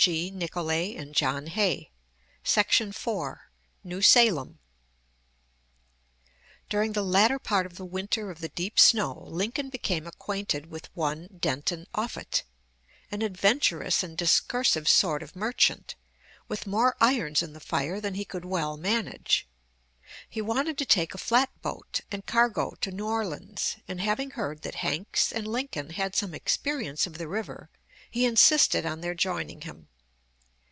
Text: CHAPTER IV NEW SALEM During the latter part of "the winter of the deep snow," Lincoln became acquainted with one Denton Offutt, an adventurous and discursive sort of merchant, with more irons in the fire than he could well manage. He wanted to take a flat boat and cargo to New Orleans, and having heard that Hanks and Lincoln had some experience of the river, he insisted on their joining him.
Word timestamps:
CHAPTER 0.01 0.71
IV 0.71 1.85
NEW 3.83 4.01
SALEM 4.01 4.59
During 6.69 6.93
the 6.93 7.03
latter 7.03 7.37
part 7.37 7.67
of 7.67 7.75
"the 7.75 7.85
winter 7.85 8.31
of 8.31 8.39
the 8.39 8.49
deep 8.49 8.79
snow," 8.79 9.25
Lincoln 9.27 9.69
became 9.69 10.07
acquainted 10.07 10.71
with 10.71 10.89
one 10.95 11.27
Denton 11.39 11.85
Offutt, 11.93 12.41
an 13.11 13.21
adventurous 13.21 14.01
and 14.01 14.17
discursive 14.17 14.87
sort 14.89 15.21
of 15.21 15.35
merchant, 15.35 15.93
with 16.47 16.65
more 16.65 16.95
irons 16.99 17.43
in 17.43 17.53
the 17.53 17.59
fire 17.59 18.01
than 18.01 18.15
he 18.15 18.25
could 18.25 18.43
well 18.43 18.77
manage. 18.77 19.47
He 20.27 20.41
wanted 20.41 20.79
to 20.79 20.85
take 20.87 21.13
a 21.13 21.19
flat 21.19 21.51
boat 21.61 22.01
and 22.11 22.25
cargo 22.25 22.71
to 22.81 22.89
New 22.89 23.05
Orleans, 23.05 23.77
and 23.87 24.01
having 24.01 24.31
heard 24.31 24.63
that 24.63 24.73
Hanks 24.81 25.31
and 25.31 25.47
Lincoln 25.47 25.91
had 25.91 26.15
some 26.15 26.33
experience 26.33 27.05
of 27.05 27.19
the 27.19 27.27
river, 27.27 27.69
he 28.09 28.25
insisted 28.25 28.83
on 28.83 29.01
their 29.01 29.13
joining 29.13 29.61
him. 29.61 29.87